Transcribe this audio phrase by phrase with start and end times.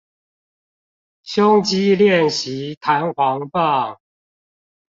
[1.21, 3.99] 胸肌練習彈簧棒